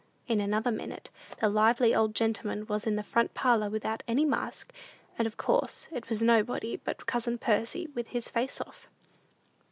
In 0.27 0.41
another 0.41 0.71
minute 0.71 1.11
the 1.41 1.47
lively 1.47 1.93
old 1.93 2.15
gentleman 2.15 2.65
was 2.65 2.87
in 2.87 2.95
the 2.95 3.03
front 3.03 3.35
parlor 3.35 3.69
without 3.69 4.01
any 4.07 4.25
mask, 4.25 4.73
and 5.15 5.27
of 5.27 5.37
course 5.37 5.87
it 5.91 6.09
was 6.09 6.23
nobody 6.23 6.75
but 6.77 7.05
cousin 7.05 7.37
Percy 7.37 7.87
"with 7.93 8.07
his 8.07 8.27
face 8.27 8.59
off." 8.59 8.89